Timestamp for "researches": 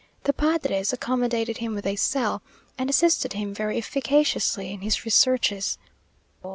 5.05-5.77